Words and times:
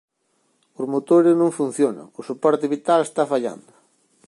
Os 0.79 0.85
motores 0.93 1.33
non 1.41 1.55
funcionan, 1.59 2.07
o 2.19 2.21
soporte 2.29 2.65
vital 2.75 2.99
está 3.03 3.23
fallando. 3.31 3.73